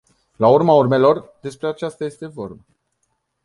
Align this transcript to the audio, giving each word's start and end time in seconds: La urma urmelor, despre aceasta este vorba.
La 0.45 0.47
urma 0.47 0.73
urmelor, 0.73 1.33
despre 1.41 1.67
aceasta 1.67 2.03
este 2.05 2.25
vorba. 2.27 2.65